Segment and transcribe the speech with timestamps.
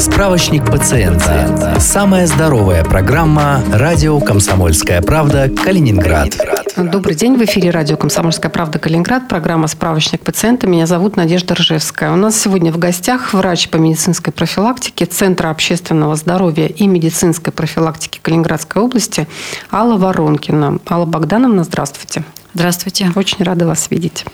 [0.00, 1.76] Справочник пациента.
[1.78, 5.50] Самая здоровая программа «Радио Комсомольская правда.
[5.50, 6.38] Калининград».
[6.76, 7.36] Добрый день.
[7.36, 8.78] В эфире радио «Комсомольская правда.
[8.78, 9.28] Калининград».
[9.28, 10.66] Программа «Справочник пациента».
[10.66, 12.12] Меня зовут Надежда Ржевская.
[12.12, 18.20] У нас сегодня в гостях врач по медицинской профилактике Центра общественного здоровья и медицинской профилактики
[18.22, 19.28] Калининградской области
[19.70, 20.78] Алла Воронкина.
[20.88, 22.24] Алла Богдановна, здравствуйте.
[22.52, 23.12] Здравствуйте.
[23.14, 24.24] Очень рада вас видеть.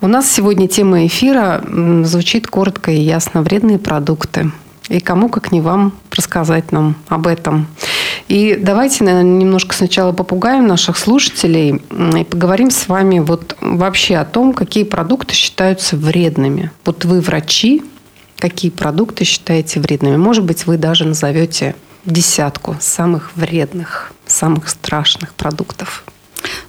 [0.00, 1.62] У нас сегодня тема эфира
[2.02, 3.42] звучит коротко и ясно.
[3.42, 4.50] Вредные продукты.
[4.88, 7.68] И кому, как не вам, рассказать нам об этом.
[8.28, 11.82] И давайте, наверное, немножко сначала попугаем наших слушателей
[12.18, 16.72] и поговорим с вами вот вообще о том, какие продукты считаются вредными.
[16.84, 17.84] Вот вы врачи,
[18.38, 20.16] какие продукты считаете вредными?
[20.16, 26.04] Может быть, вы даже назовете десятку самых вредных, самых страшных продуктов.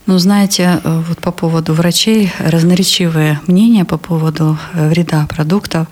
[0.06, 5.88] Ну, знаете, э, вот по поводу врачей разноречивые мнения по поводу э, вреда продуктов,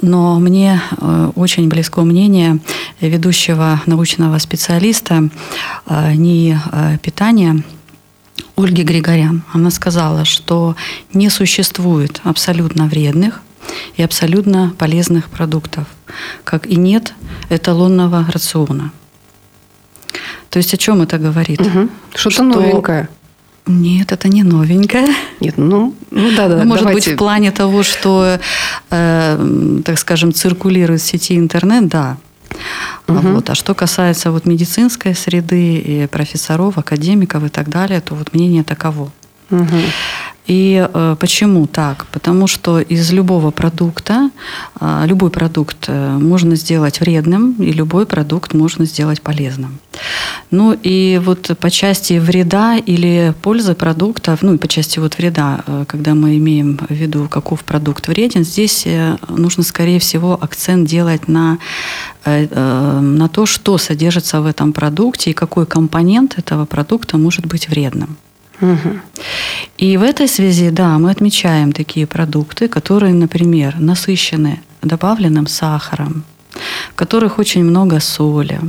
[0.00, 2.60] но мне э, очень близко мнение
[3.00, 5.28] ведущего научного специалиста
[5.88, 6.58] НИИ
[7.02, 7.62] питания
[8.56, 9.42] Ольги Григорян.
[9.52, 10.76] Она сказала, что
[11.12, 13.42] не существует абсолютно вредных
[13.96, 15.86] и абсолютно полезных продуктов,
[16.44, 17.12] как и нет
[17.50, 18.92] эталонного рациона–
[20.52, 21.62] то есть о чем это говорит?
[21.62, 21.88] Угу.
[22.14, 22.42] Что-то что...
[22.42, 23.08] новенькое.
[23.66, 25.06] Нет, это не новенькое.
[25.40, 26.58] Нет, ну, ну да, да.
[26.58, 27.10] Ну, может давайте.
[27.10, 28.38] быть, в плане того, что,
[28.90, 32.18] э, так скажем, циркулирует в сети интернет, да.
[33.08, 33.28] Угу.
[33.28, 33.48] Вот.
[33.48, 38.62] А что касается вот медицинской среды и профессоров, академиков и так далее, то вот мнение
[38.62, 39.10] таково.
[39.50, 39.80] Угу.
[40.46, 42.06] И э, почему так?
[42.06, 44.30] Потому что из любого продукта,
[44.80, 49.78] э, любой продукт э, можно сделать вредным, и любой продукт можно сделать полезным.
[50.50, 55.62] Ну и вот по части вреда или пользы продуктов, ну и по части вот вреда,
[55.66, 60.88] э, когда мы имеем в виду, каков продукт вреден, здесь э, нужно, скорее всего, акцент
[60.88, 61.58] делать на,
[62.24, 67.46] э, э, на то, что содержится в этом продукте и какой компонент этого продукта может
[67.46, 68.16] быть вредным.
[69.82, 76.22] И в этой связи, да, мы отмечаем такие продукты, которые, например, насыщены добавленным сахаром,
[76.92, 78.60] в которых очень много соли,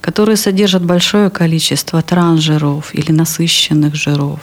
[0.00, 4.40] которые содержат большое количество трансжиров или насыщенных жиров,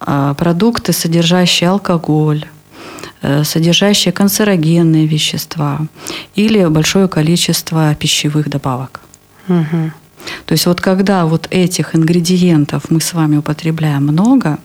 [0.00, 2.46] а, продукты, содержащие алкоголь,
[3.20, 5.80] э, содержащие канцерогенные вещества
[6.34, 9.00] или большое количество пищевых добавок.
[9.48, 9.92] Угу.
[10.46, 14.58] То есть вот когда вот этих ингредиентов мы с вами употребляем много,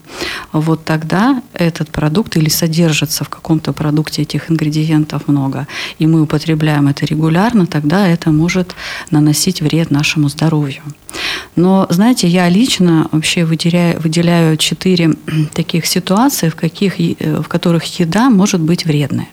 [0.52, 5.68] вот тогда этот продукт или содержится в каком-то продукте этих ингредиентов много,
[6.00, 8.76] и мы употребляем это регулярно, тогда это может
[9.12, 10.82] наносить вред нашему здоровью.
[11.56, 15.16] Но, знаете, я лично вообще выделяю, выделяю четыре
[15.54, 19.30] таких ситуации, в, каких, э, в которых еда может быть вредной.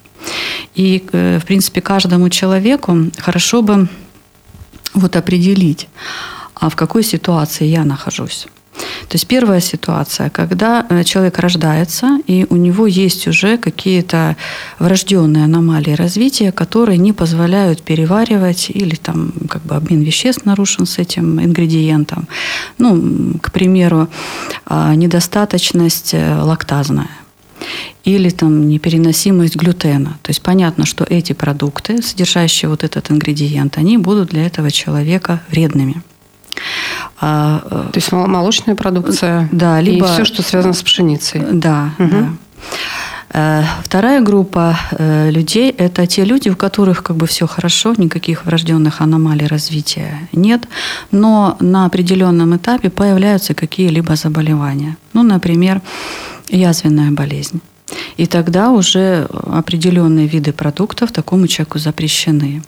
[0.75, 3.89] И, э, в принципе, каждому человеку хорошо бы
[4.95, 5.89] вот определить,
[6.55, 8.47] а в какой ситуации я нахожусь.
[9.09, 14.37] То есть первая ситуация, когда э, человек рождается, и у него есть уже какие-то
[14.79, 20.99] врожденные аномалии развития, которые не позволяют переваривать или там как бы обмен веществ нарушен с
[20.99, 22.27] этим ингредиентом.
[22.79, 24.09] Ну, к примеру,
[24.65, 27.11] а, недостаточность э, лактазная
[28.05, 30.19] или там непереносимость глютена.
[30.23, 35.41] То есть понятно, что эти продукты, содержащие вот этот ингредиент, они будут для этого человека
[35.51, 36.03] вредными.
[37.21, 41.43] А, э, То есть молочная продукция да, либо, и все, что связано с пшеницей.
[41.53, 42.09] Да, угу.
[42.11, 42.29] да.
[43.35, 48.45] Э, вторая группа э, людей– это те люди, у которых как бы все хорошо, никаких
[48.45, 50.69] врожденных аномалий развития нет,
[51.11, 54.97] но на определенном этапе появляются какие-либо заболевания.
[55.15, 55.81] Ну, например,
[56.49, 57.61] язвенная болезнь.
[58.17, 62.63] И тогда уже определенные виды продуктов такому человеку запрещены.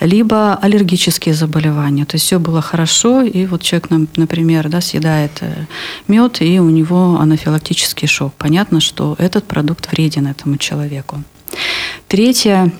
[0.00, 2.04] Либо аллергические заболевания.
[2.04, 5.66] То есть все было хорошо, и вот человек, например, да, съедает э,
[6.08, 8.32] мед, и у него анафилактический шок.
[8.38, 11.22] Понятно, что этот продукт вреден этому человеку.
[12.08, 12.72] Третье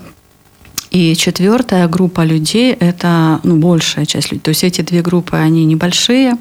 [0.90, 4.42] и четвертая группа людей– это ну, большая часть людей.
[4.42, 6.34] То есть эти две группы, они небольшие,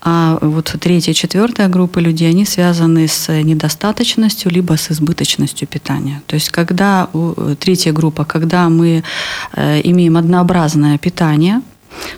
[0.00, 6.22] а вот третья четвертая группа людей, они связаны с недостаточностью либо с избыточностью питания.
[6.26, 7.08] То есть когда
[7.58, 9.02] третья группа, когда мы
[9.54, 11.62] э, имеем однообразное питание,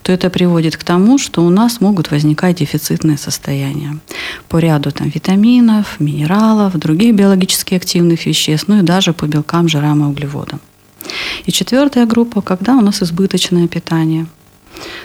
[0.03, 3.99] то это приводит к тому, что у нас могут возникать дефицитные состояния
[4.49, 10.03] по ряду там, витаминов, минералов, других биологически активных веществ, ну и даже по белкам, жирам
[10.05, 10.61] и углеводам.
[11.47, 14.27] И четвертая группа, когда у нас избыточное питание.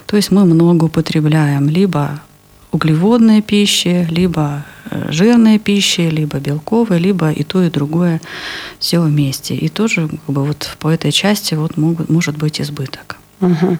[0.05, 2.21] То есть мы много употребляем либо
[2.75, 8.21] углеводные пищи, либо э, жирные пищи, либо белковые, либо и то, и другое
[8.79, 9.55] все вместе.
[9.55, 13.17] И тоже как бы, вот по этой части вот могут, может быть избыток.
[13.41, 13.77] Угу.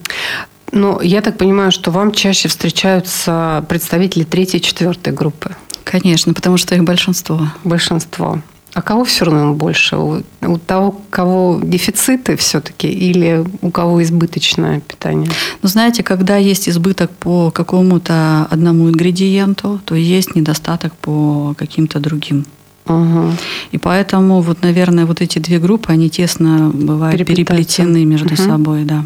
[0.72, 5.56] Ну, я так понимаю, что вам чаще встречаются представители третьей и четвертой группы.
[5.84, 7.48] Конечно, потому что их большинство.
[7.64, 8.42] Большинство.
[8.76, 9.96] А кого все равно больше?
[9.96, 15.32] У, у того, кого дефициты все-таки или у кого избыточное питание?
[15.62, 22.46] Ну, знаете, когда есть избыток по какому-то одному ингредиенту, то есть недостаток по каким-то другим.
[22.86, 23.32] Угу.
[23.72, 28.44] И поэтому, вот, наверное, вот эти две группы, они тесно бывают переплетены между угу.
[28.44, 29.06] собой, да.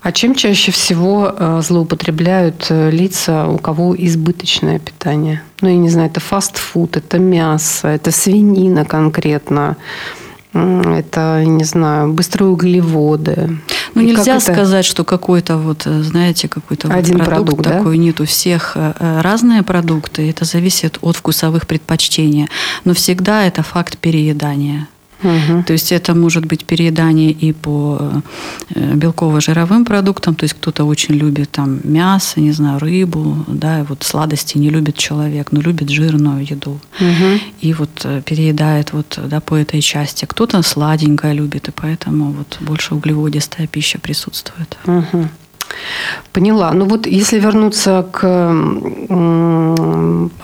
[0.00, 5.42] А чем чаще всего э, злоупотребляют э, лица, у кого избыточное питание?
[5.60, 9.76] Ну, я не знаю, это фастфуд, это мясо, это свинина конкретно,
[10.52, 13.58] это, не знаю, быстрые углеводы.
[13.94, 17.96] Ну, И нельзя сказать, что какой-то вот, э, знаете, какой-то Один вот продукт, продукт такой
[17.96, 18.02] да?
[18.04, 18.20] нет.
[18.20, 22.48] У всех разные продукты, это зависит от вкусовых предпочтений.
[22.84, 24.86] Но всегда это факт переедания.
[25.22, 25.64] Угу.
[25.66, 28.22] То есть это может быть переедание и по
[28.74, 33.82] э, белково-жировым продуктам, то есть кто-то очень любит там мясо, не знаю, рыбу, да, и
[33.82, 36.80] вот сладости не любит человек, но любит жирную еду.
[37.00, 37.40] Угу.
[37.60, 40.24] И вот э, переедает вот, да, по этой части.
[40.24, 44.76] Кто-то сладенькое любит, и поэтому вот больше углеводистая пища присутствует.
[44.86, 45.28] Угу.
[46.32, 46.72] Поняла.
[46.72, 48.54] Ну вот если вернуться к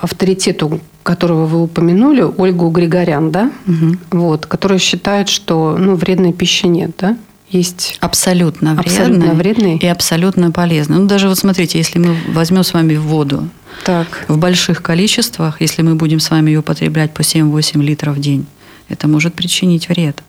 [0.01, 3.51] авторитету которого вы упомянули, Ольгу Григорян, да?
[3.67, 3.97] Угу.
[4.19, 7.15] Вот, которая считает, что ну, вредной пищи нет, да?
[7.47, 10.97] Есть абсолютно вредной, абсолютно и абсолютно полезной.
[10.97, 13.47] Ну, даже вот смотрите, если мы возьмем с вами воду
[13.83, 14.25] так.
[14.27, 18.47] в больших количествах, если мы будем с вами ее употреблять по 7-8 литров в день,
[18.89, 20.23] это может причинить вред.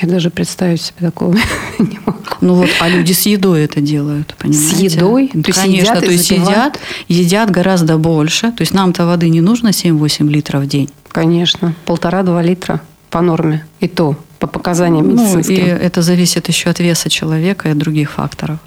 [0.00, 1.34] Я даже представить себе такого
[1.78, 2.18] не могу.
[2.40, 4.76] Ну вот, а люди с едой это делают, понимаете?
[4.76, 5.28] С едой?
[5.28, 6.78] То Конечно, едят то есть едят,
[7.08, 8.52] едят гораздо больше.
[8.52, 10.88] То есть нам-то воды не нужно 7-8 литров в день.
[11.08, 12.80] Конечно, полтора-два литра
[13.10, 13.64] по норме.
[13.80, 15.54] И то по показаниям медицинским.
[15.54, 18.58] Ну, и это зависит еще от веса человека и от других факторов.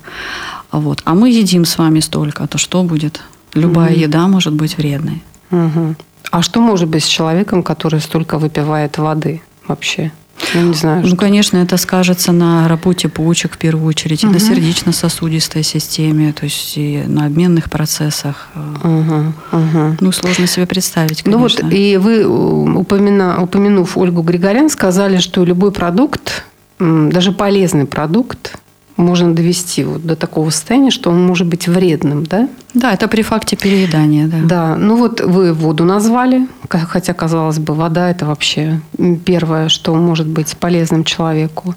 [0.69, 1.01] А Вот.
[1.05, 3.21] А мы едим с вами столько, то что будет?
[3.53, 3.99] Любая угу.
[3.99, 5.23] еда может быть вредной.
[5.51, 5.95] Угу.
[6.31, 10.11] А что может быть с человеком, который столько выпивает воды вообще?
[10.53, 11.01] Я не знаю.
[11.01, 11.15] Ну, что...
[11.15, 14.31] конечно, это скажется на работе почек в первую очередь, угу.
[14.31, 18.49] и на сердечно-сосудистой системе, то есть и на обменных процессах.
[18.55, 19.33] Угу.
[19.51, 19.97] Угу.
[19.99, 21.31] Ну, сложно себе представить, конечно.
[21.31, 26.45] Ну вот, и вы, упомина, упомянув Ольгу Григорян, сказали, что любой продукт,
[26.79, 28.57] даже полезный продукт,
[28.97, 32.49] можно довести вот до такого состояния, что он может быть вредным, да?
[32.73, 34.37] Да, это при факте переедания, да.
[34.43, 38.79] Да, ну вот вы воду назвали, хотя, казалось бы, вода– это вообще
[39.25, 41.75] первое, что может быть полезным человеку.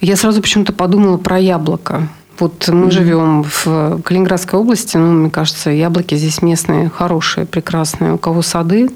[0.00, 2.08] Я сразу почему-то подумала про яблоко.
[2.38, 2.90] Вот мы mm-hmm.
[2.90, 8.14] живем в Калининградской области, ну, мне кажется, яблоки здесь местные хорошие, прекрасные.
[8.14, 8.90] У кого сады,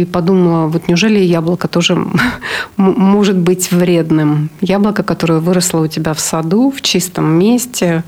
[0.00, 1.96] и подумала, вот неужели яблоко тоже
[2.76, 4.50] может быть вредным?
[4.60, 8.04] Яблоко, которое выросло у тебя в саду, в чистом месте,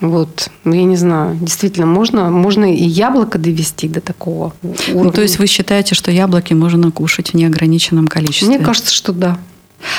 [0.00, 5.04] вот, ну, я не знаю, действительно, можно, можно и яблоко довести до такого уровня.
[5.04, 8.48] Ну, то есть вы считаете, что яблоки можно кушать в неограниченном количестве?
[8.48, 9.38] Мне кажется, что да.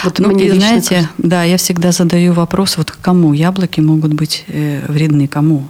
[0.04, 1.14] Вот ну, мне и знаете, кажется.
[1.18, 5.66] да, я всегда задаю вопрос, вот кому яблоки могут быть э, вредны, кому?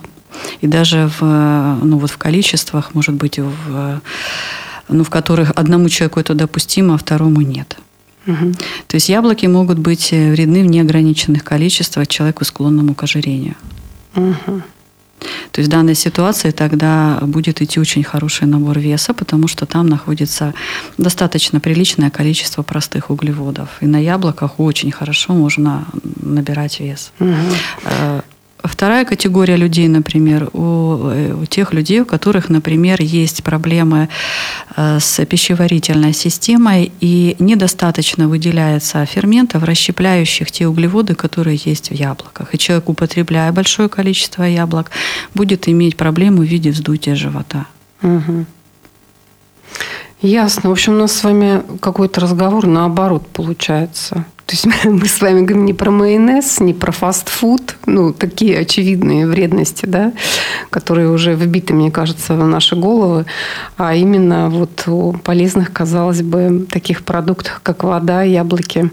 [0.62, 4.02] И даже в, ну, вот в количествах, может быть, в
[4.90, 7.78] ну, в которых одному человеку это допустимо, а второму нет.
[8.28, 8.54] Угу.
[8.88, 13.56] То есть яблоки могут быть э, вредны в неограниченных количествах человеку, склонному к ожирению.
[14.16, 14.62] Угу.
[15.52, 19.88] То есть в данной ситуации тогда будет идти очень хороший набор веса, потому что там
[19.88, 20.54] находится
[20.98, 23.70] достаточно приличное количество простых углеводов.
[23.82, 25.86] И на яблоках очень хорошо можно
[26.22, 27.12] набирать вес.
[27.20, 28.22] Угу.
[28.64, 34.10] Вторая категория людей, например, у, э, у тех людей, у которых, например, есть проблемы
[34.76, 42.56] э, с пищеварительной системой и недостаточно выделяется ферментов, расщепляющих те углеводы, которые есть в яблоках.
[42.56, 44.90] И человек, употребляя большое количество яблок,
[45.34, 47.68] будет иметь проблему в виде вздутия живота.
[48.02, 48.46] Угу.
[50.22, 50.70] Ясно.
[50.70, 54.26] В общем, у нас с вами какой-то разговор наоборот получается.
[54.46, 59.28] То есть мы с вами говорим не про майонез, не про фастфуд, ну, такие очевидные
[59.28, 60.14] вредности, да,
[60.70, 63.26] которые уже вбиты, мне кажется, в наши головы,
[63.78, 68.92] а именно вот о полезных, казалось бы, таких продуктах, как вода, яблоки.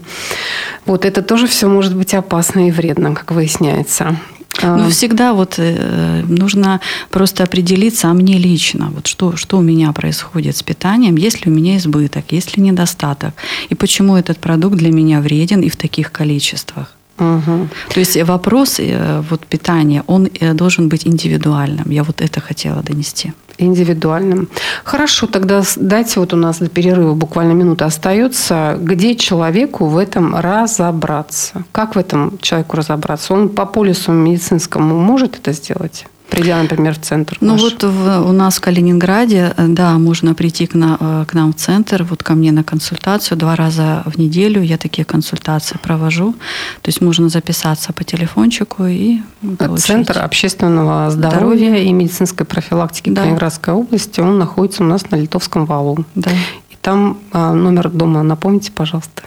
[0.85, 4.17] Вот это тоже все может быть опасно и вредно, как выясняется.
[4.61, 6.79] Ну, всегда вот э, нужно
[7.09, 11.51] просто определиться, а мне лично, вот что, что у меня происходит с питанием, есть ли
[11.51, 13.33] у меня избыток, есть ли недостаток,
[13.69, 16.95] и почему этот продукт для меня вреден и в таких количествах.
[17.23, 17.67] Угу.
[17.93, 21.91] То есть вопрос э, вот питания, он э, должен быть индивидуальным.
[21.91, 23.33] Я вот это хотела донести.
[23.59, 24.47] Индивидуальным.
[24.83, 28.77] Хорошо, тогда дайте вот у нас до перерыва буквально минута остается.
[28.79, 31.63] Где человеку в этом разобраться?
[31.71, 33.33] Как в этом человеку разобраться?
[33.33, 36.05] Он по полису медицинскому может это сделать?
[36.33, 37.37] Придя, например, в центр?
[37.41, 37.61] Ну наш?
[37.61, 41.51] вот в, у нас в Калининграде, э, да, можно прийти к, на, э, к нам
[41.51, 44.61] в центр, вот ко мне на консультацию два раза в неделю.
[44.61, 46.33] Я такие консультации провожу.
[46.81, 49.19] То есть можно записаться по телефончику и
[49.57, 49.85] получить.
[49.85, 51.83] Центр общественного здоровья, здоровья.
[51.83, 53.21] и медицинской профилактики да.
[53.21, 56.05] Калининградской области, он находится у нас на Литовском валу.
[56.15, 56.31] Да.
[56.69, 59.23] И там а, номер дома, напомните, пожалуйста.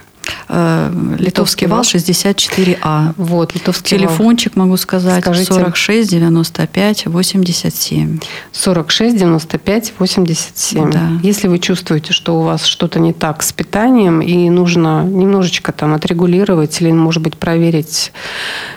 [0.48, 3.14] Э, Литовский вал 64А.
[3.16, 4.66] Вот, Литовский Телефончик, вал.
[4.66, 5.52] могу сказать, Скажите.
[5.52, 8.20] 46 95 87.
[8.52, 10.90] 46 95 87.
[10.90, 11.00] Да.
[11.22, 15.94] Если вы чувствуете, что у вас что-то не так с питанием и нужно немножечко там
[15.94, 18.12] отрегулировать или, может быть, проверить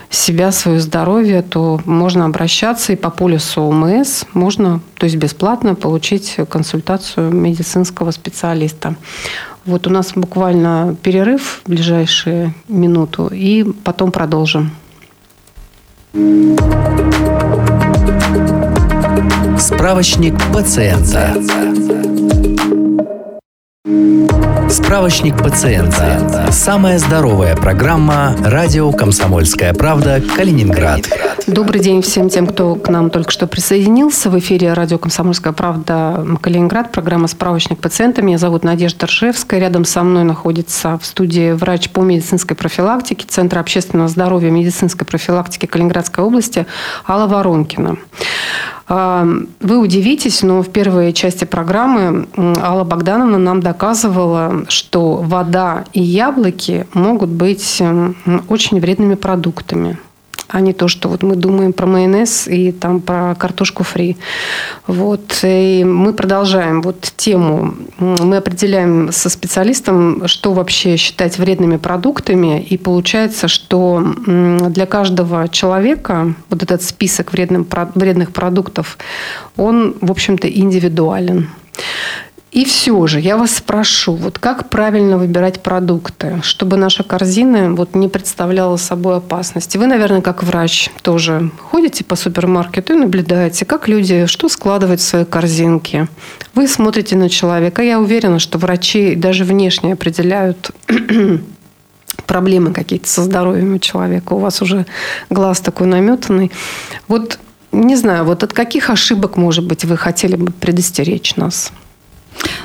[0.09, 6.37] себя, свое здоровье, то можно обращаться и по полису ОМС можно, то есть бесплатно получить
[6.49, 8.95] консультацию медицинского специалиста.
[9.65, 14.71] Вот у нас буквально перерыв в ближайшие минуту, и потом продолжим.
[19.59, 21.35] Справочник пациента.
[24.69, 26.47] Справочник пациента.
[26.51, 30.21] Самая здоровая программа «Радио Комсомольская правда.
[30.35, 31.01] Калининград».
[31.47, 34.29] Добрый день всем тем, кто к нам только что присоединился.
[34.29, 36.23] В эфире «Радио Комсомольская правда.
[36.41, 36.91] Калининград».
[36.91, 38.21] Программа «Справочник пациента».
[38.21, 39.59] Меня зовут Надежда Ржевская.
[39.59, 45.65] Рядом со мной находится в студии врач по медицинской профилактике Центра общественного здоровья медицинской профилактики
[45.65, 46.67] Калининградской области
[47.07, 47.97] Алла Воронкина.
[48.89, 56.87] Вы удивитесь, но в первой части программы Алла Богдановна нам доказывала, что вода и яблоки
[56.93, 57.81] могут быть
[58.47, 59.99] очень вредными продуктами
[60.49, 64.17] а не то, что вот мы думаем про майонез и там про картошку фри.
[64.87, 65.39] Вот.
[65.43, 67.75] И мы продолжаем вот тему.
[67.99, 72.61] Мы определяем со специалистом, что вообще считать вредными продуктами.
[72.61, 78.97] И получается, что для каждого человека вот этот список вредных продуктов,
[79.55, 81.47] он, в общем-то, индивидуален.
[82.51, 87.93] И все же я вас спрошу, вот как правильно выбирать продукты, чтобы наша корзина вот
[87.93, 89.77] не представляла собой опасности?
[89.77, 95.03] Вы, наверное, как врач тоже ходите по супермаркету и наблюдаете, как люди что складывают в
[95.03, 96.07] свои корзинки.
[96.55, 97.83] Вы смотрите на человека.
[97.83, 100.71] Я уверена, что врачи даже внешне определяют
[102.25, 104.33] проблемы какие-то со здоровьем у человека.
[104.33, 104.87] У вас уже
[105.29, 106.51] глаз такой наметанный.
[107.07, 107.37] Вот
[107.71, 111.71] не знаю, вот от каких ошибок, может быть, вы хотели бы предостеречь нас?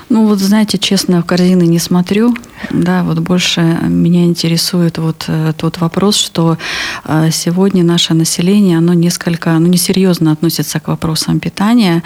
[0.09, 2.37] Ну, вот, знаете, честно, в корзины не смотрю.
[2.71, 6.57] Да, вот больше меня интересует вот э, тот вопрос, что
[7.05, 12.03] э, сегодня наше население, оно несколько, ну, несерьезно относится к вопросам питания.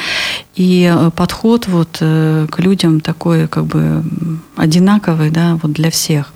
[0.55, 4.03] И э, подход вот к людям такой, как бы,
[4.57, 6.33] одинаковый, да, вот для всех.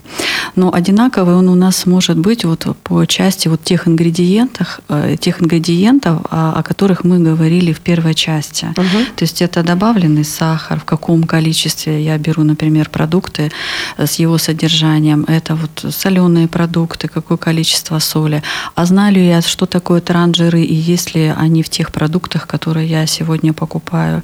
[0.57, 4.81] Но одинаковый он у нас может быть вот по части вот тех ингредиентов,
[5.19, 8.67] тех ингредиентов, о, о которых мы говорили в первой части.
[8.67, 9.05] Угу.
[9.17, 13.51] То есть это добавленный сахар, в каком количестве я беру, например, продукты
[13.99, 15.25] с его содержанием.
[15.29, 18.43] Это вот соленые продукты, какое количество соли.
[18.75, 22.87] А знаю ли я, что такое транжиры и есть ли они в тех продуктах, которые
[22.89, 24.23] я сегодня покупаю.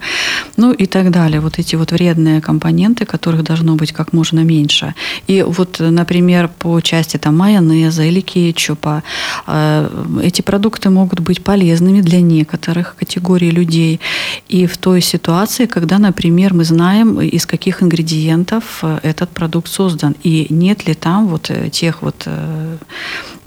[0.56, 1.40] Ну и так далее.
[1.40, 4.94] Вот эти вот вредные компоненты, которых должно быть как можно меньше.
[5.26, 9.02] И вот, например, по части там майонеза или кетчупа,
[9.46, 9.88] э,
[10.22, 14.00] эти продукты могут быть полезными для некоторых категорий людей.
[14.48, 20.14] И в той ситуации, когда, например, мы знаем, из каких ингредиентов э, этот продукт создан,
[20.23, 22.76] и нет ли там вот э, тех вот э,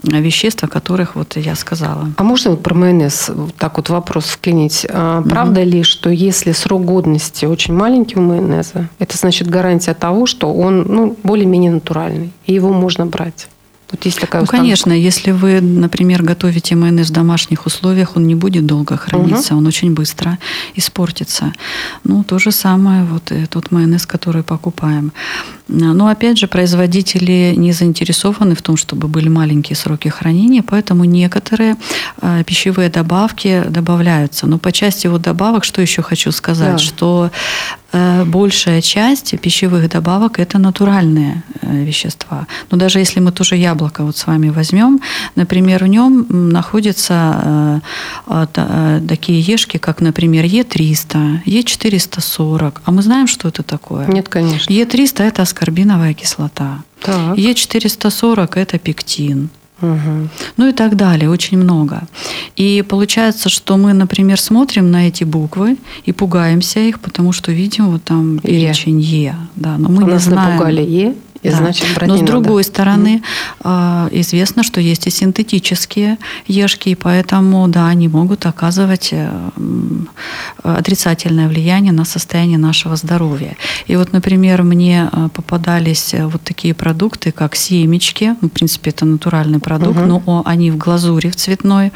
[0.03, 2.09] веществ, о которых вот я сказала.
[2.17, 4.85] А можно вот про майонез так вот вопрос вклинить?
[4.89, 5.69] А, правда угу.
[5.69, 10.85] ли, что если срок годности очень маленький у майонеза, это значит гарантия того, что он
[10.87, 13.47] ну, более-менее натуральный, и его можно брать?
[13.91, 18.35] Вот есть такая ну, конечно, если вы, например, готовите майонез в домашних условиях, он не
[18.35, 19.61] будет долго храниться, угу.
[19.61, 20.37] он очень быстро
[20.75, 21.53] испортится.
[22.03, 25.11] Ну, то же самое вот тот майонез, который покупаем.
[25.67, 31.77] Но опять же, производители не заинтересованы в том, чтобы были маленькие сроки хранения, поэтому некоторые
[32.21, 34.47] э, пищевые добавки добавляются.
[34.47, 36.77] Но по части вот добавок, что еще хочу сказать, да.
[36.77, 37.80] что э,
[38.25, 42.47] большая часть пищевых добавок это натуральные э, вещества.
[42.69, 45.01] Но даже если мы тоже яблоко вот с вами возьмем,
[45.35, 47.81] например, в нем находятся
[49.07, 52.73] такие ешки, как, например, Е300, Е440.
[52.85, 54.07] А мы знаем, что это такое?
[54.07, 54.71] Нет, конечно.
[54.71, 56.83] Е300 это аскорбиновая кислота.
[57.01, 57.37] Так.
[57.37, 59.49] Е440– это пектин.
[59.81, 60.29] Угу.
[60.57, 62.01] Ну и так далее, очень много.
[62.55, 67.91] И получается, что мы, например, смотрим на эти буквы и пугаемся их, потому что видим
[67.91, 69.23] вот там перечень Е.
[69.23, 70.51] е да, но мы У не нас знаем.
[70.51, 71.57] напугали Е, и да.
[71.57, 72.67] значит, Но с другой надо.
[72.67, 73.23] стороны,
[73.63, 74.09] mm.
[74.21, 76.17] известно, что есть и синтетические
[76.47, 79.29] ешки, и поэтому, да, они могут оказывать э,
[80.63, 83.55] отрицательное влияние на состояние нашего здоровья.
[83.87, 88.91] И вот, например, мне э, попадались э, вот такие продукты, как семечки, ну, в принципе,
[88.91, 90.21] это натуральный продукт, угу.
[90.25, 91.91] но они в глазури в цветной,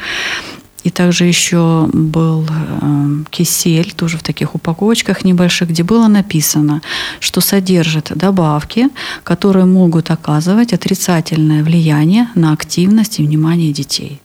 [0.86, 6.80] и также еще был э, кисель, тоже в таких упаковочках небольших, где было написано,
[7.18, 8.88] что содержит добавки,
[9.24, 14.20] которые могут оказывать отрицательное влияние на активность и внимание детей.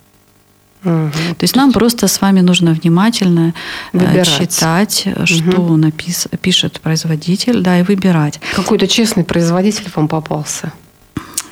[0.86, 1.36] Угу.
[1.38, 3.56] То есть нам просто с вами нужно внимательно
[3.94, 4.38] э, выбирать.
[4.38, 5.78] читать, что угу.
[5.78, 8.40] напис, пишет производитель, да, и выбирать.
[8.56, 10.74] Какой-то честный производитель вам попался.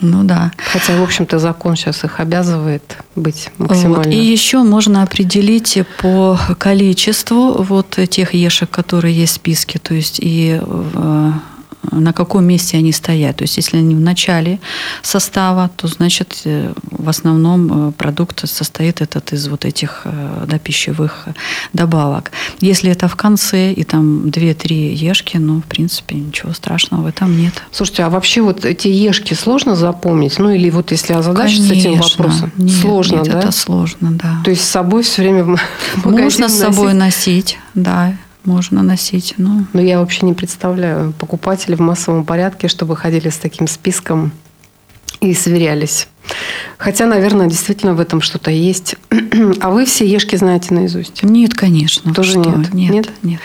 [0.01, 0.51] Ну да.
[0.57, 3.97] Хотя, в общем-то, закон сейчас их обязывает быть максимально.
[3.97, 4.07] Вот.
[4.07, 10.19] И еще можно определить по количеству вот тех ешек, которые есть в списке, то есть
[10.21, 11.31] и э,
[11.91, 13.37] на каком месте они стоят.
[13.37, 14.59] То есть, если они в начале
[15.01, 20.59] состава, то значит э, в основном э, продукт состоит этот из вот этих э, да,
[20.59, 21.27] пищевых
[21.73, 22.31] добавок.
[22.59, 27.37] Если это в конце и там 2-3 ешки, ну, в принципе, ничего страшного в этом
[27.37, 27.63] нет.
[27.71, 30.37] Слушайте, а вообще вот эти ешки сложно запомнить?
[30.39, 32.51] Ну, или вот если озадачиться этим вопросом?
[32.57, 33.39] Нет, сложно, нет, да?
[33.39, 34.41] это сложно, да.
[34.43, 35.59] То есть с собой все время в
[36.05, 38.13] Можно с собой носить, да
[38.45, 39.35] можно носить.
[39.37, 39.65] Но...
[39.73, 44.31] но я вообще не представляю покупателей в массовом порядке, чтобы ходили с таким списком
[45.21, 46.07] и сверялись.
[46.77, 48.95] Хотя, наверное, действительно в этом что-то есть.
[49.61, 51.23] А вы все ешки знаете наизусть?
[51.23, 52.13] Нет, конечно.
[52.13, 52.49] Тоже что?
[52.49, 52.73] нет?
[52.73, 53.09] Нет, нет.
[53.23, 53.39] нет.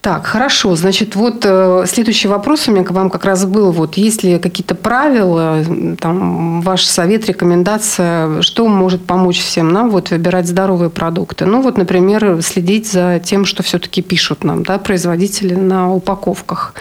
[0.00, 0.76] Так, хорошо.
[0.76, 3.72] Значит, вот э, следующий вопрос у меня к вам как раз был.
[3.72, 5.64] Вот есть ли какие-то правила,
[6.00, 11.46] там, ваш совет, рекомендация, что может помочь всем нам вот выбирать здоровые продукты?
[11.46, 16.74] Ну, вот, например, следить за тем, что все-таки пишут нам, да, производители на упаковках.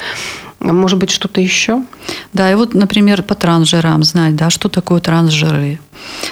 [0.60, 1.84] Может быть, что-то еще?
[2.34, 5.80] Да, и вот, например, по трансжирам знать, да, что такое трансжиры.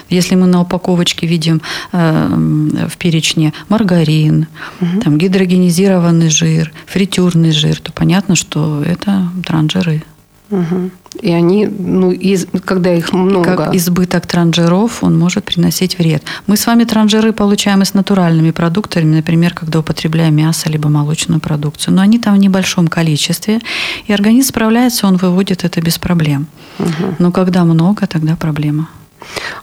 [0.10, 1.62] Если мы на упаковочке видим
[1.92, 4.48] э, в перечне маргарин,
[4.82, 5.02] угу.
[5.02, 10.04] там, гидрогенизированный жир, фритюрный жир, то понятно, что это трансжиры.
[10.50, 10.92] Угу.
[11.22, 13.56] И они, ну, из, когда их много...
[13.56, 16.24] Как избыток транжиров, он может приносить вред.
[16.48, 21.40] Мы с вами транжиры получаем и с натуральными продуктами, например, когда употребляем мясо либо молочную
[21.40, 21.96] продукцию.
[21.96, 23.60] Но они там в небольшом количестве,
[24.08, 26.48] и организм справляется, он выводит это без проблем.
[26.80, 27.16] Угу.
[27.20, 28.90] Но когда много, тогда проблема.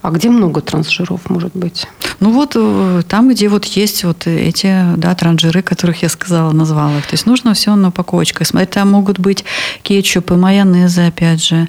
[0.03, 1.87] А где много трансжиров может быть?
[2.21, 6.99] Ну вот э, там, где вот есть вот эти да, транжиры, которых я сказала, назвала
[6.99, 7.07] их.
[7.07, 8.71] То есть нужно все на упаковочках смотреть.
[8.71, 9.45] Там могут быть
[9.83, 11.69] кетчупы, майонезы, опять же.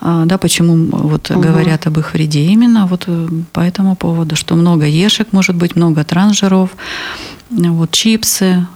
[0.00, 1.40] А, да, почему вот угу.
[1.40, 2.44] говорят об их вреде?
[2.44, 6.70] Именно вот э, по этому поводу, что много ешек может быть, много трансжиров,
[7.50, 8.66] вот чипсы,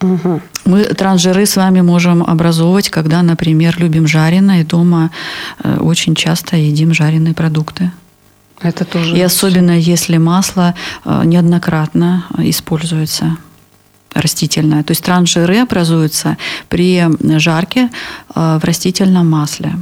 [0.00, 0.40] Угу.
[0.64, 5.10] Мы трансжиры с вами можем образовывать, когда, например, любим жареное, и дома
[5.62, 7.90] э, очень часто едим жареные продукты.
[8.60, 9.16] Это тоже.
[9.16, 13.36] И особенно если масло э, неоднократно используется
[14.14, 14.82] растительное.
[14.82, 16.36] То есть трансжиры образуются
[16.68, 17.04] при
[17.38, 17.90] жарке
[18.34, 19.74] э, в растительном масле.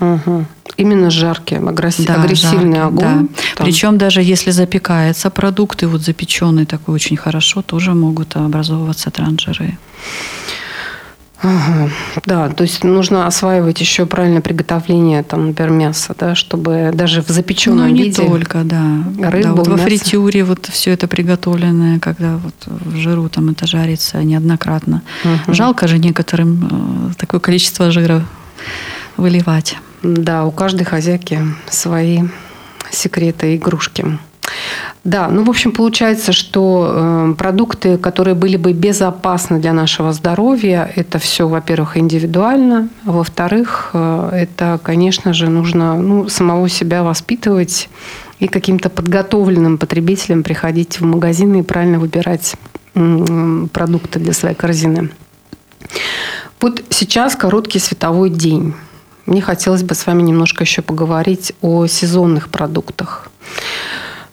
[0.00, 0.44] Угу.
[0.76, 3.28] Именно жаркий, агрессив, да, агрессивный жаркий, огонь.
[3.56, 3.64] Да.
[3.64, 9.76] Причем даже если запекается продукт, и вот запеченный такой очень хорошо, тоже могут образовываться трансжиры.
[11.40, 11.90] Ага.
[12.26, 17.28] Да, то есть нужно осваивать еще правильное приготовление, там, например, мяса, да, чтобы даже в
[17.28, 18.22] запеченном ну, не виде.
[18.22, 19.04] только, да.
[19.30, 23.68] Рыбу, да, вот во фритюре вот все это приготовленное, когда вот в жиру там это
[23.68, 25.02] жарится неоднократно.
[25.24, 25.54] Угу.
[25.54, 28.24] Жалко же некоторым э, такое количество жира
[29.16, 29.76] выливать.
[30.02, 32.22] Да, у каждой хозяйки свои
[32.90, 34.18] секреты, игрушки.
[35.04, 40.90] Да, ну, в общем, получается, что э, продукты, которые были бы безопасны для нашего здоровья,
[40.96, 47.88] это все, во-первых, индивидуально, во-вторых, э, это, конечно же, нужно ну, самого себя воспитывать
[48.38, 52.54] и каким-то подготовленным потребителям приходить в магазины и правильно выбирать
[52.94, 55.10] э, продукты для своей корзины.
[56.60, 58.74] Вот сейчас короткий световой день.
[59.28, 63.30] Мне хотелось бы с вами немножко еще поговорить о сезонных продуктах.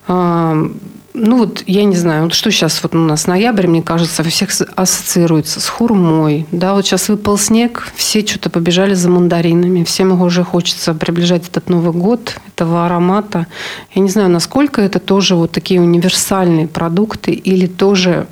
[0.07, 4.25] Ну вот, я не знаю, вот что сейчас вот у нас ноябрь, мне кажется, у
[4.25, 6.45] всех ассоциируется с хурмой.
[6.51, 9.83] Да, вот сейчас выпал снег, все что-то побежали за мандаринами.
[9.83, 13.47] Всем уже хочется приближать этот Новый год, этого аромата.
[13.93, 18.27] Я не знаю, насколько это тоже вот такие универсальные продукты или тоже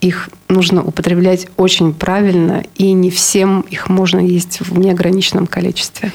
[0.00, 6.12] их нужно употреблять очень правильно, и не всем их можно есть в неограниченном количестве.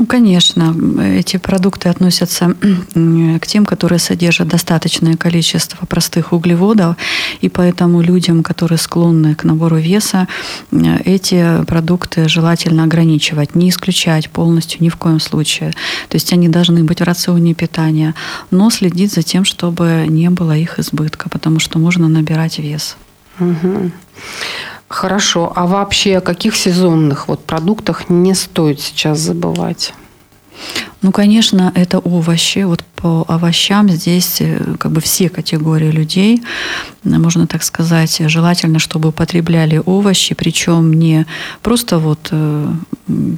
[0.00, 2.54] Ну, конечно, эти продукты относятся
[2.94, 6.96] к тем, которые содержат достаточное количество простых углеводов,
[7.42, 10.26] и поэтому людям, которые склонны к набору веса,
[11.04, 15.72] эти продукты желательно ограничивать, не исключать полностью ни в коем случае.
[16.08, 18.14] То есть они должны быть в рационе питания,
[18.50, 22.96] но следить за тем, чтобы не было их избытка, потому что можно набирать вес.
[23.38, 23.90] Угу.
[24.90, 25.52] Хорошо.
[25.54, 29.94] А вообще о каких сезонных вот продуктах не стоит сейчас забывать?
[31.02, 32.64] Ну, конечно, это овощи.
[32.64, 36.42] Вот по овощам здесь э, как бы все категории людей,
[37.04, 41.24] можно так сказать, желательно, чтобы употребляли овощи, причем не
[41.62, 42.72] просто вот э,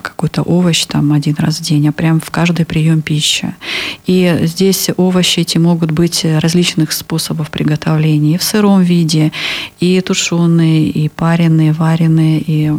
[0.02, 3.54] какой-то овощ там один раз в день, а прям в каждый прием пищи.
[4.06, 8.35] И здесь овощи эти могут быть различных способов приготовления.
[8.35, 9.30] И в сыром виде,
[9.78, 12.72] и тушеные, и пареные, вареные, и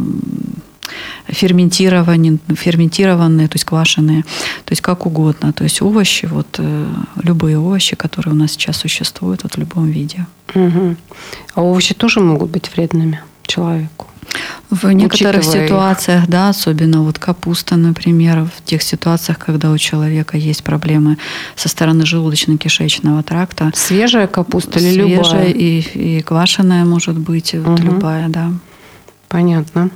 [1.28, 4.22] ферментированные, ферментированные, то есть квашеные,
[4.64, 5.52] то есть как угодно.
[5.52, 6.86] То есть овощи, вот э,
[7.22, 10.26] любые овощи, которые у нас сейчас существуют вот в любом виде.
[10.54, 10.96] Угу.
[11.54, 14.06] А овощи тоже могут быть вредными человеку?
[14.70, 16.30] В некоторых Учитывая ситуациях, их.
[16.30, 21.18] да, особенно вот капуста, например, в тех ситуациях, когда у человека есть проблемы
[21.54, 23.70] со стороны желудочно-кишечного тракта.
[23.74, 25.24] Свежая капуста или Свежая любая?
[25.24, 27.86] Свежая и, и квашеная может быть, вот угу.
[27.86, 28.50] любая, да.
[29.28, 29.90] Понятно.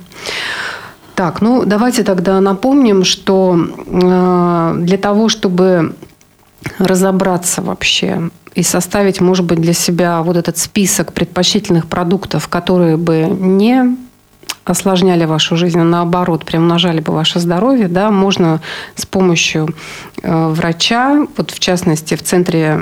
[1.19, 5.93] Так, ну давайте тогда напомним, что э, для того, чтобы
[6.77, 13.27] разобраться вообще и составить, может быть, для себя вот этот список предпочтительных продуктов, которые бы
[13.29, 13.97] не
[14.69, 18.61] осложняли вашу жизнь, а наоборот, приумножали бы ваше здоровье, да, можно
[18.95, 19.69] с помощью
[20.21, 22.73] э, врача, вот в частности в Центре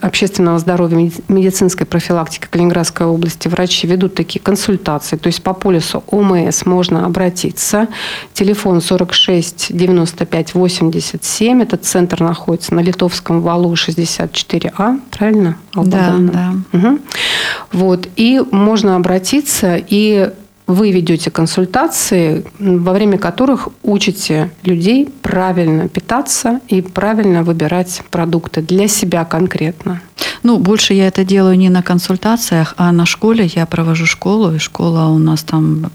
[0.00, 6.64] общественного здоровья медицинской профилактики Калининградской области врачи ведут такие консультации, то есть по полису ОМС
[6.64, 7.88] можно обратиться.
[8.32, 15.56] Телефон 46 95 87, этот центр находится на Литовском валу 64А, правильно?
[15.74, 16.54] Да, да.
[16.72, 16.98] Угу.
[17.72, 20.30] Вот, и можно обратиться, и
[20.66, 28.88] вы ведете консультации, во время которых учите людей правильно питаться и правильно выбирать продукты для
[28.88, 30.00] себя конкретно.
[30.42, 33.50] Ну, больше я это делаю не на консультациях, а на школе.
[33.54, 35.90] Я провожу школу, и школа у нас там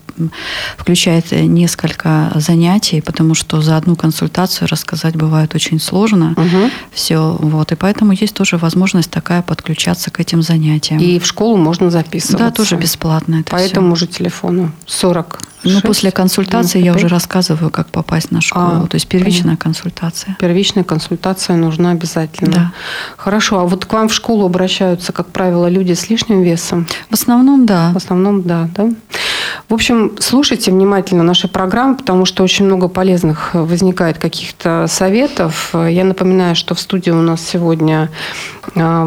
[0.77, 6.32] включает несколько занятий, потому что за одну консультацию рассказать бывает очень сложно.
[6.32, 6.71] Угу.
[6.91, 7.71] Все, вот.
[7.71, 10.99] И поэтому есть тоже возможность такая подключаться к этим занятиям.
[10.99, 12.38] И в школу можно записываться.
[12.38, 13.36] Да, тоже бесплатно.
[13.41, 13.67] Это По все.
[13.67, 18.84] этому же телефону 40 ну, после консультации я уже рассказываю, как попасть на школу.
[18.86, 19.63] А, То есть первичная понятно.
[19.63, 20.38] консультация.
[20.39, 22.52] Первичная консультация нужна обязательно.
[22.52, 22.72] Да.
[23.17, 23.60] Хорошо.
[23.60, 26.88] А вот к вам в школу обращаются, как правило, люди с лишним весом?
[27.10, 27.91] В основном, да.
[27.93, 28.70] В основном, да.
[28.76, 28.89] да?
[29.69, 35.71] В общем, слушайте внимательно наши программы, потому что очень много полезных возникает каких-то советов.
[35.73, 38.10] Я напоминаю, что в студии у нас сегодня
[38.75, 39.06] а,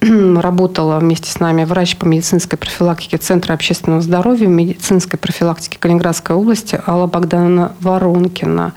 [0.00, 6.80] работала вместе с нами врач по медицинской профилактике Центра общественного здоровья, медицинской профилактики Калининградской области
[6.88, 8.72] Алла Богдановна Воронкина.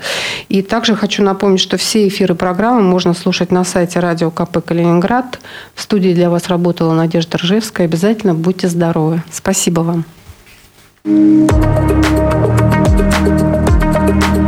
[0.48, 5.40] И также хочу напомнить, что все эфиры программы можно слушать на сайте радио КП Калининград.
[5.74, 7.88] В студии для вас работала Надежда Ржевская.
[7.88, 9.24] Обязательно будьте здоровы.
[9.32, 10.04] Спасибо вам.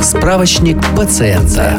[0.01, 1.77] Справочник пациента.